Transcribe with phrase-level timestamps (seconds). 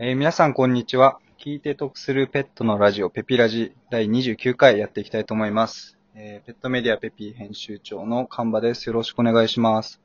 [0.00, 1.20] えー皆さんこんにちは。
[1.38, 5.96] 聞いて得するペットのラジオペピラジ第29回やっていきたいと思います。
[6.16, 8.88] えーペットメディアペピ編集長のカンバです。
[8.88, 10.00] よろしくお願いします。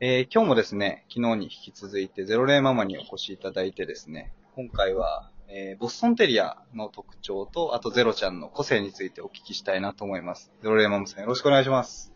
[0.00, 10.52] えー今日もですね、昨日に引き続いてゼロレイママにお越しいただいてですね、今回は、えーボストンテリアの特徴と、あとゼロちゃんの個性についてお聞きしたいなと思います。
[10.62, 12.12] ゼロレイママさんよろしくお願いします。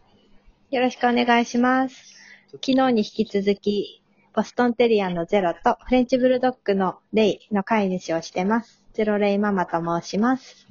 [0.71, 1.97] よろしくお願いします。
[2.53, 4.03] 昨日に引き続き、
[4.35, 8.83] ボストンテリアのゼロとフレンチブルドッグのレイの飼い主をしてます。
[8.93, 10.69] ゼロレイママと申します。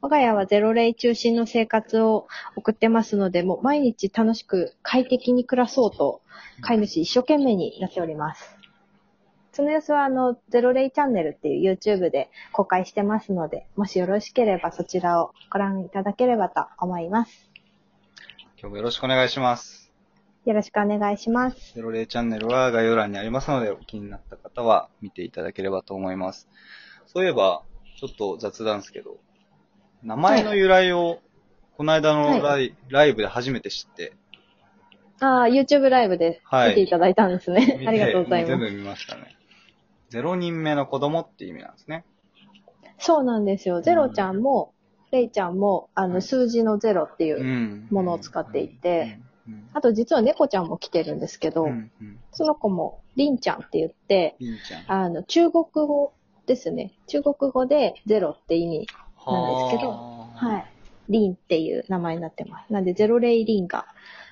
[0.00, 6.22] 我が家はゼロレイ中心の生活を送ってますので、もう毎日楽しく快適に暮らそうと、
[6.60, 8.56] 飼い主一生懸命になっております。
[9.52, 17.50] その様子は、あの、ゼロレイチャンネルっていう YouTube で公開してますので、もしよろしければそちらをご覧いただければと思います。
[18.56, 19.77] 今日もよろしくお願いします。
[20.48, 21.74] よろしくお願いします。
[21.74, 26.48] ゼロレイチャンネルは概要欄にありますので、気になった方は見ていただければと思います。
[27.04, 27.64] そういえば、
[28.00, 29.18] ちょっと雑談ですけど、
[30.02, 31.18] 名前の由来を、
[31.76, 34.14] この間のライ,、ライブで初めて知って、
[35.20, 37.76] ああ、YouTube ライブではい見ていただいたんですね。
[37.78, 38.48] 見てありがとうございます。
[38.48, 39.36] 全部見ましたね。
[40.08, 42.06] ゼロ人目の子供って意味なんですね。
[42.98, 43.82] そうなんですよ。
[43.82, 44.72] ゼロちゃんも、
[45.10, 47.44] レイちゃんも、あの、数字のゼロっていうう。
[47.44, 54.36] んものを使っていて、うんあと実は猫ちゃんも来てるんですけど、うんうんその子も、リンちゃんって言って。
[54.86, 56.12] あの、中国語
[56.46, 56.92] ですね。
[57.08, 58.86] 中国語でゼロって意味、
[59.26, 60.66] なんですけどははい。
[61.08, 62.72] リンっていう名前になってます。
[62.72, 63.86] なんで、ゼロレイリンが、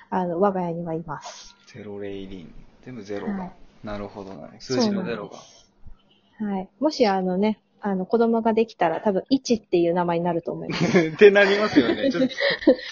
[0.09, 1.55] あの、我が家にはいます。
[1.67, 2.53] ゼロレイリン。
[2.85, 3.33] 全部ゼロが。
[3.33, 3.51] はい
[3.83, 4.49] なるほどな。
[4.59, 5.37] 数字のゼロが。
[6.45, 6.69] はい。
[6.79, 10.99] もし、あのね、あの、子供ができたら多分、1っていう名前になると思います。
[11.13, 12.09] ってなりますよね。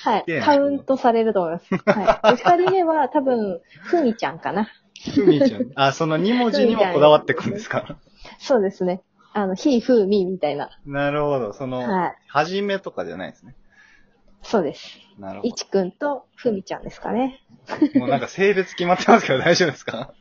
[0.03, 1.75] はいカウントされると思います。
[1.75, 2.35] はい。
[2.35, 4.69] 二人目は多分、ふみちゃんかな。
[5.13, 5.71] ふみちゃん。
[5.75, 7.97] あ、その2文字にもこだわってくんですか
[8.39, 9.01] そうですね。
[9.33, 10.69] あの、ひ、ふ、みみたいな。
[10.85, 11.53] なるほど。
[11.53, 12.15] その、はい。
[12.27, 13.55] はじめとかじゃないですね。
[14.45, 14.99] そうです。
[15.17, 17.41] なるほいちくんとふみちゃんですかね。
[17.93, 17.99] ど。
[17.99, 20.13] もうなんか性別決まってますけど大丈夫ですか？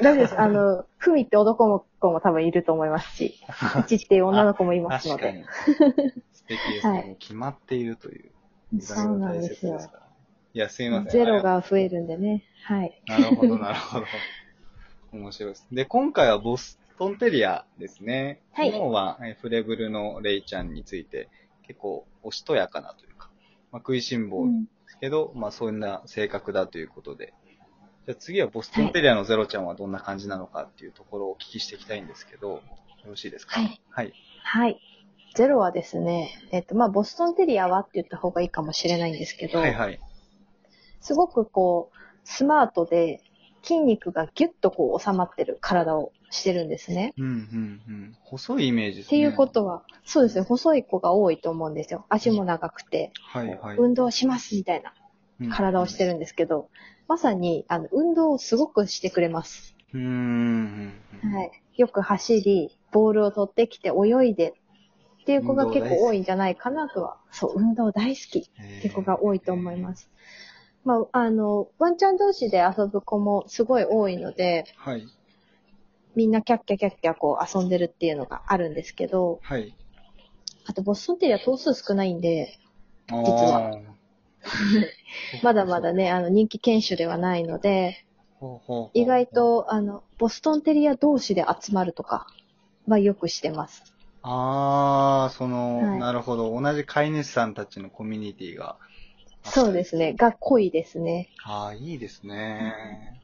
[0.00, 0.40] 大丈夫です。
[0.40, 3.34] あの、ふみって男の子も多分いると思いますし、
[3.80, 5.44] いちっていう女の子もいますので。
[5.78, 6.10] 確かに。
[6.32, 6.98] 素敵ですね。
[6.98, 8.30] はい決まっているという。
[8.80, 9.78] そうなんですよ。
[10.54, 11.12] いや、すいません。
[11.12, 12.44] ゼロが増えるんでね。
[12.64, 13.02] はい。
[13.06, 14.06] なるほど、なるほど。
[15.12, 15.68] 面白いです。
[15.70, 18.40] で、今回はボストンテリアですね。
[18.52, 21.28] はい昨日はえフレブルのレイちゃんについて、
[21.66, 23.30] 結構おしとやかなというか、
[23.70, 27.34] まあ、食いしん坊うんですけど、まあそんな性格だということで。
[28.06, 32.62] じゃあ次はボストンテリアのゼロちゃんはどんな感じなのかっていうところをお聞きしていきたいんですけど、よ
[33.04, 33.58] ろしいですか？
[33.60, 33.80] はい。
[33.90, 34.12] はい。
[34.44, 34.80] はい。
[35.34, 40.00] ゼロはですね、えっと、まあ、ボストンテリアはって言った方がいいかもしれないんですけど、はいはい。
[41.00, 43.22] すごくこう、スマートで、
[43.64, 47.12] 筋肉がギュッとこう収まってる体をしてるんですね。
[47.18, 48.16] うん、うん、うん。
[48.22, 49.06] 細いイメージですね。
[49.06, 52.06] っていうことは、そうですね、細い子が多いと思うんですよ。
[52.08, 53.76] 足も長くて、はいはい。
[53.76, 54.94] 運動しますみたいな
[55.50, 56.68] 体をしてるんですけど、
[57.08, 59.74] まさに、あの、運動をすごくしてくれます。
[59.92, 60.94] うん。
[61.22, 61.50] はい。
[61.76, 64.54] よく走り、ボールを取ってきて泳いで、
[65.22, 68.42] っていう子が結構多いんじゃないかなとは、そう、運動大好きっ
[68.80, 70.08] ていう子が多いと思います。
[70.84, 75.06] まあ、あの、ワンちゃん同士で遊ぶ子もすごい多いので、はい。
[76.14, 79.76] みんなキャッキャキャッキャこう遊んでるっていうのがあるんですけど、はい。
[80.64, 82.58] あとボストンテリア頭数少ないんで、
[83.08, 83.72] 実は
[85.42, 88.04] まだまだね、あの人気犬種ではないので、
[88.94, 89.26] 意外。
[89.26, 92.26] と、あの、ボストンテリア同士で集まるとか
[92.86, 93.94] はよくしてます。
[94.22, 96.60] ああ、その、はいなるほど。
[96.60, 98.76] 同じ飼い主さんたちのコミュニティが。
[99.44, 100.14] そうですね。
[100.14, 101.30] が濃いですね。
[101.44, 103.22] ああ、いいですね。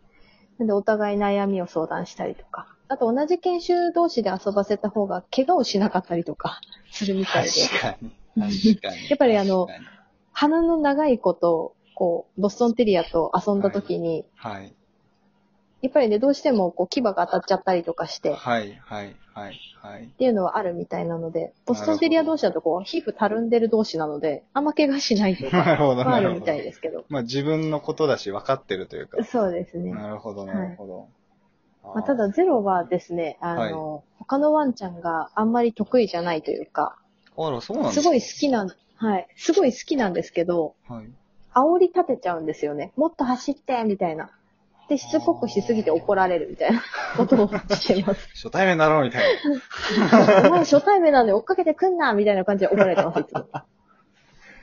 [0.58, 2.68] なんでお互い悩みを相談したりとか。
[2.88, 6.60] あと同じ犬種同士で遊ばせた方が怪我をしなかったりとか
[6.90, 7.50] するみたいで。
[7.50, 8.10] 確かに。
[8.78, 9.10] 確かに。
[9.10, 9.66] やっぱりあの
[10.32, 14.74] 鼻の長い子と、こう、ボストンテリアと遊んだ時に、はい。
[15.82, 20.06] やっぱりね、どうしてもこう牙が当たっちゃったりとかして、っはい、はい、はい、はい。
[20.16, 26.08] ていうのはあるみたいなので、ボストンテリア同士だとこう、皮膚たるんでる同士なので、あんま怪我しないとか なるほど。
[26.08, 27.04] あるみたいですけど。
[27.08, 29.24] まあ自分のことだし分かってるというか。
[29.24, 29.90] そうですね。
[29.90, 31.08] なるほど、なるほど。
[31.82, 36.96] まあ、ただ、ゼロはですね、あの、他のワンちゃんがあんまり得意じゃないというか、
[37.36, 38.70] あら、そうなんですごい好きなん、
[39.02, 41.10] はい、すごい好きなんですけど、はい。
[41.54, 42.92] 煽り立てちゃうんですよね。
[42.96, 44.30] もっと走ってみたいな。
[44.88, 46.82] で、しつこくしすぎて怒られるみたいな
[47.16, 48.28] ことをしてます。
[48.34, 49.24] 初対面だろうみたい
[50.46, 53.48] お前初対面なんで追っかけてくんなみたいな感じで怒られてます、いつも。
[53.52, 53.64] な。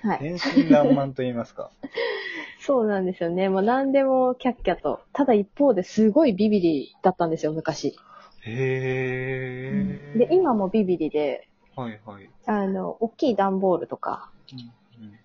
[0.03, 0.19] はい。
[0.19, 1.69] 天真爛漫と言いますか。
[2.61, 3.49] そうなんですよね。
[3.49, 5.01] もう何でもキャッキャと。
[5.11, 7.97] ただ一方ですごいビビリだったんですよ、昔。
[8.45, 10.17] へー。
[10.17, 11.48] で、今もビビリで、
[11.79, 12.29] はいはい。
[12.45, 15.19] あの、大きい段ボールとか、うんうん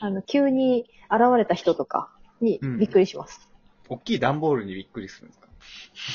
[0.00, 2.08] あの、急に現れた人とか
[2.40, 3.48] にうんびっくりします。
[3.90, 5.48] 大きい段ボールにびっくりするんですか？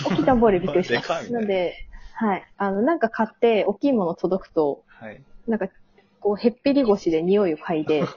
[0.10, 1.01] 大きい段ボールにびっくりしま。
[1.01, 1.75] でかいねなんで、
[2.13, 2.44] はい。
[2.57, 5.22] あの、なんか買って、大きいもの届くと、はい。
[5.48, 5.68] なんか、
[6.19, 8.04] こう、へっぴり腰で匂いを嗅いで、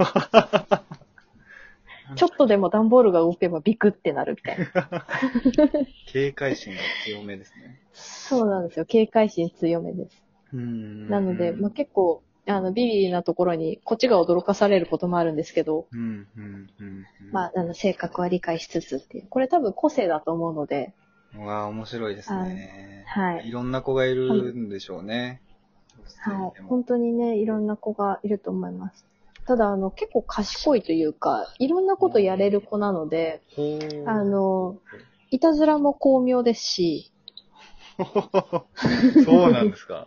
[2.17, 5.07] ちょっとでも段ボールが動けばビクってなるみたいな。
[6.07, 7.81] 警戒心が強めですね。
[7.93, 8.87] そうなんですよ。
[8.87, 10.26] 警戒心強めです。
[10.57, 16.67] うんなので、まあ、結構、あの、ビビリなところに、こっちが驚かされることもあるんですけど、うん、うん、うん。
[16.81, 19.27] うんまあ、あの、性格は理解しつつっていう。
[19.29, 20.95] これ多分個性だと思うので、
[21.35, 23.05] うわあ、面白いですね。
[23.07, 25.41] はいいろんな子がいるんでしょうね。
[26.19, 26.55] はい。
[26.55, 29.05] でも本当にね、いろんな子がいると思います。
[29.47, 33.43] ただ、あの、結構賢いというか、いろんなことやれる子なので、
[34.07, 34.77] あ、の、
[35.31, 37.13] いたずらも巧妙ですし、
[39.25, 40.07] そうなんですか。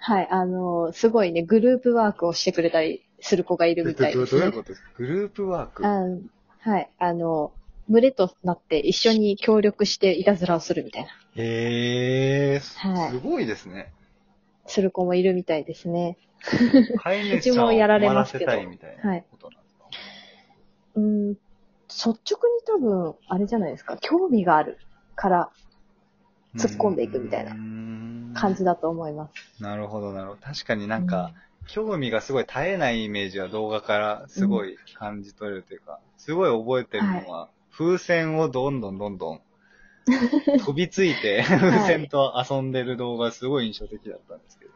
[0.00, 4.42] はい、あの、すごいね、グループワークをしてくれたりする子がいるみたいどどですね。
[4.42, 4.90] ういうことですか？
[4.96, 5.86] グループワーク？
[5.86, 6.20] あの
[6.60, 7.52] はい、あの、
[7.88, 13.92] 群れとなって一緒に協力していたずらをするみたいな、へえ、はいすごいですね。
[14.66, 16.16] する子もいるみたいですね。
[17.36, 19.84] うちもやられますけど困らせたいみたいなことなんですか？
[20.96, 21.38] うん、率
[21.98, 22.18] 直に
[22.66, 24.78] 多分、あれじゃないですか、興味がある
[25.16, 25.50] から
[26.56, 29.62] 突っ込んでいくみたいなな感じだと思います。
[29.62, 30.40] なるほど、なるほど。
[30.40, 31.32] 確かになんか、
[31.68, 39.40] 興味がすごい絶えないイメージは動画からすごい感じ取れるというか、すごい覚えてるのは、風船をどんどんどんどん
[40.58, 44.70] 飛びついて、風船と遊んでる動画すごい印象的だったんですけど。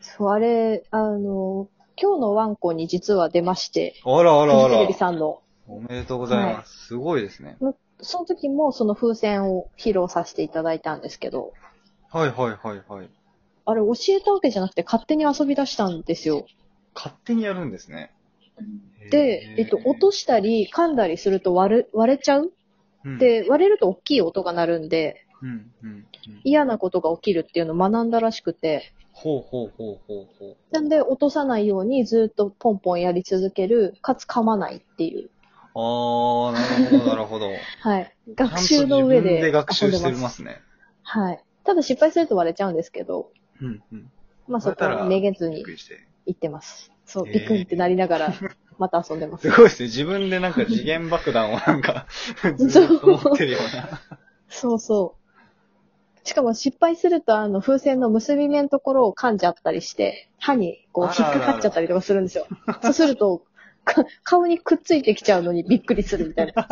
[0.00, 4.94] そう、あれ、あの、今日のワンコに実は出まして、あらあらあらテレビ。
[4.94, 5.40] さんの。
[5.66, 6.88] おめでとうございます。
[6.88, 7.56] すごいですね。
[8.00, 11.52] その時もその風船を披露させていただいたんですけど、
[12.10, 13.08] はいはいはいはい。
[13.66, 16.46] あれ教えたわけじゃなくて勝手に遊び出したんですよ。
[16.94, 18.12] 勝手にやるんですね。
[19.10, 22.52] で、えっと、落としたり噛んだりすると割れ割れちゃう？
[23.04, 25.48] うん、で、割れると大きい音が鳴るんで、うん、
[25.82, 26.06] うん、うん。
[26.44, 30.56] 嫌なことが起きるっていうのを学んだらしくて、ほうほうほうほうほう。
[30.70, 35.30] なんで落とさないようにずっとポンポンやり続ける、かつ噛まないっていう。
[35.74, 37.50] あー、なるほど、なるほど。
[37.80, 38.12] はい。
[38.34, 40.62] 学習の上でで学習してますね。
[41.02, 41.44] はい。
[41.64, 43.30] ただ失敗すると割れちゃうんですけど、
[43.60, 44.10] うん、うん。
[44.48, 45.64] まあそこはめげずに。
[46.26, 46.90] 行ってます。
[47.04, 48.34] そう、ビクンってなりながら、
[48.78, 49.56] また遊んでますす。
[49.56, 49.88] ごいですね。
[49.88, 52.06] 自分でなんか次元爆弾をなんか、
[52.56, 54.00] ずっと持ってるような。
[54.48, 55.16] そうそ
[56.24, 56.28] う。
[56.28, 62.46] しかも失敗すると、あの、風船の結び目のところを噛んじゃったりして、歯にこう引っかかっちゃったりとかするんですよ。
[62.82, 63.44] そうすると、か
[64.24, 66.66] 顔にくっついてきちゃうのにびっくりするみたいな。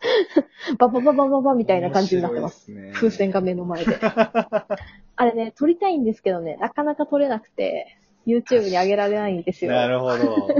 [0.78, 2.66] ババババババみたいな感じになってます。
[2.66, 2.92] すね。
[2.94, 3.98] 風船が目の前で。
[5.16, 9.72] あれね、撮りたいんですけどね、なかなか撮れなくて、YouTube に上げられないんですよ。
[9.72, 10.16] なるほど。
[10.16, 10.56] 確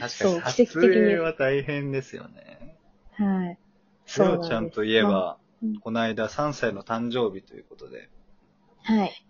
[0.00, 2.76] かそうに、撮奇跡的に影は大変ですよね。
[3.14, 3.58] はい。
[4.06, 8.08] ゼロちゃんといえまあばうん、この間3歳の誕生日ということで、
[8.82, 9.24] はい。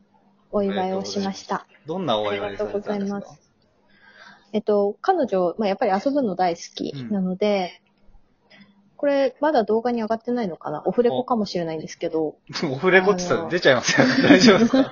[0.51, 1.67] お祝いをしました。
[1.87, 3.27] どんなお祝いされたんですありがとうございか？
[3.31, 3.52] ます
[4.53, 7.81] えっと、彼女、まあ、やっぱり遊ぶの大好きなので、
[8.97, 10.85] これ、まだ動画に上がってないのかな？
[10.87, 12.37] オフレコかもしれないんですけど、
[12.71, 14.07] オフレコって言ったら出ちゃいますよ。
[14.23, 14.91] 大丈夫ですか？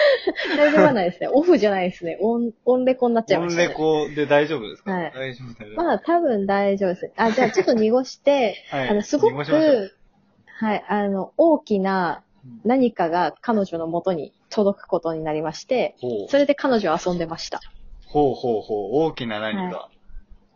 [0.56, 1.28] 大丈夫はないですね。
[1.30, 2.16] オフじゃないですね。
[2.22, 3.68] オン、オンレコになっちゃいオンました、ね。
[3.68, 4.92] レコで大丈夫ですか？
[4.92, 5.84] はい大丈夫、大丈夫。
[5.84, 7.10] まあ、多分大丈夫です。
[7.16, 12.22] あ、じゃあ ちょっと濁して、はいあの、すごく、はい、あの、大きな
[12.64, 15.96] 何かが彼女の元に届くことになりまして、
[16.28, 17.60] それで彼女は遊んでました。
[18.10, 19.88] ほうほうほう、大きな何か。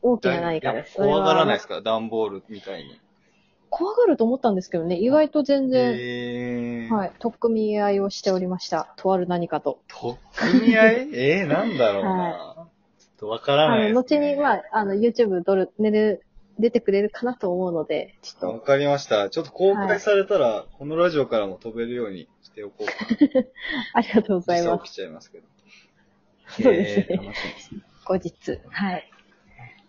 [0.03, 0.97] 大きな何かです。
[0.97, 3.01] 怖がらないですそか段ボールみたいに。
[3.71, 6.95] 怖がると思ったんですけどね、意外と全然、えー。
[6.95, 8.93] はい、取っ組み合いをしておりました。
[8.97, 9.81] とある何かと。
[9.89, 11.09] とっくみ合い？
[11.15, 12.55] えー、なんだろうな。
[12.57, 14.01] ちょっとわからないあの。
[14.01, 16.25] 後に、まあ、あの、YouTube 撮る、寝る、
[16.59, 19.31] 出てくれるかなと思うので、ちょっわかりました。
[19.31, 23.43] ちょっと公開されたら、このラジオからも飛べるようにしておこうかな。
[23.43, 23.49] と、
[23.95, 24.85] ありがとうございます。
[24.85, 25.47] 起きちゃいますけど。
[26.49, 27.81] そうですねえー楽しみですね。
[28.05, 28.61] 後日。
[28.71, 29.11] はい。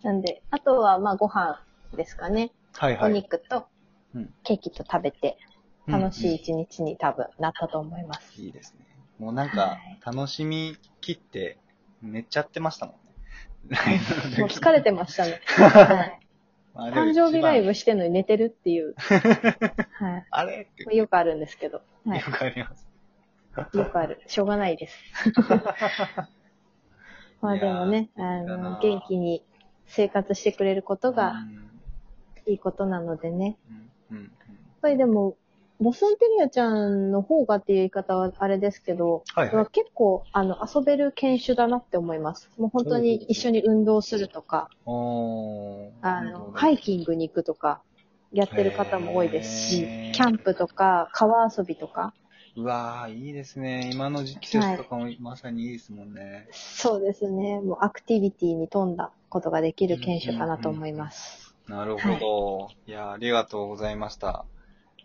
[0.03, 1.61] なんで、あとは、まあ、ご飯
[1.95, 2.51] ですかね。
[2.73, 3.11] はいはい。
[3.11, 3.67] お肉と
[4.15, 5.45] うん、ケーキと食べて、うん
[5.87, 8.41] 楽しい一日に多分なったと思います。
[8.41, 8.87] いいですね。
[9.19, 11.59] もうなんかはい、楽しみ切って
[12.01, 13.77] 寝ちゃってましたもんね。
[14.39, 15.41] もう疲れてましたね。
[15.55, 16.91] はい。
[16.91, 18.95] 誕生日ライ一ブしてんのに寝てるっていう。
[18.97, 19.25] は
[19.99, 20.67] 番 あれ？
[20.91, 21.83] よくあるんですけど。
[22.07, 22.25] はいよ。
[22.25, 22.87] くあります。
[23.77, 24.21] よくある。
[24.25, 24.97] しょうがないです。
[27.41, 29.43] まあでもね、あの、元気に
[29.85, 31.69] 生活してくれることうがん
[32.47, 33.57] いいことなのでね。
[34.11, 34.31] うんうん
[34.85, 35.35] やっぱりでも、
[35.79, 39.65] ボストンテリアちゃんの方がっていう言い方はあれですけど、はいはい。
[39.71, 42.51] 結構、あの、遊べる犬種だなって思います。
[42.57, 44.69] もう本当に一緒に運動するとか。
[44.85, 47.81] あの、ハイキングに行くとか、
[48.31, 52.13] やってる方も多いですしキャンプとか、川遊びとか、
[52.57, 53.89] うわー、いいですね。
[53.93, 56.47] 今の季節とかもまさにいいですもんね。
[56.51, 61.53] そうですね、もうアクティビティに富んだことができる犬種かなと思います。
[61.67, 62.69] なるほど。
[62.87, 64.45] い、や、ありがとうございました。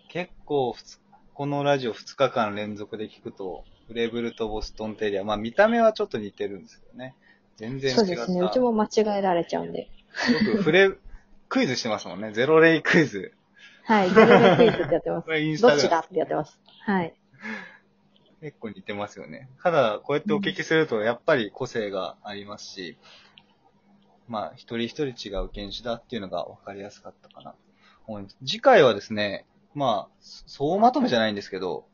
[0.08, 1.00] 結構ふつ、
[1.34, 7.16] このラジオ2日間連続で聞くと、フレブルとボストンテリア、まあ見た目はちょっと似てるんですけどね。
[7.56, 8.06] 全然違った。
[8.06, 9.88] そうですね、うちも間違えられちゃうんで。
[10.54, 10.92] 僕、フレ、
[11.48, 12.30] クイズしてますもんね。
[12.32, 13.32] ゼロレイクイズ。
[13.84, 15.30] はい、ゼロレクイズってやってますこ。
[15.32, 16.60] れインスタでどっちだってやってます。
[16.86, 17.14] はい。
[18.40, 19.48] 結構似てますよね。
[19.62, 22.96] ただ、こうやってお聞きすると、やっぱり個性がありますし、
[24.28, 27.58] まあ、一人一人違う犬種だっていうのが分かりやすかったかなと
[28.06, 28.36] 思います。
[28.46, 29.44] 次回はですね、
[29.74, 31.84] まあ、総まとめじゃないんですけど、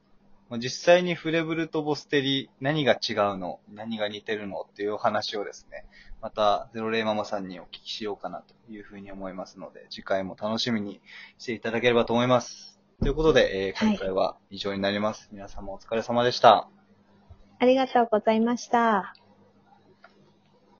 [0.58, 5.84] 実際にフレブルとボステリ、何が違うの何が似てるのっていうお話をですね、
[6.22, 11.00] また、ゼロレイママさんにお聞きしようかなというふうに思いますので、次回も楽しみに
[11.38, 12.75] していただければと思います。
[13.00, 15.28] ということで、えーはい今回は以上になります。
[15.32, 16.68] 皆様お疲れ様でした。
[17.58, 19.25] ありがとうございました。